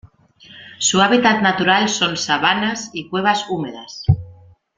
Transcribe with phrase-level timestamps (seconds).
[0.79, 4.03] Su hábitat natural son sabanas y cuevas húmedas.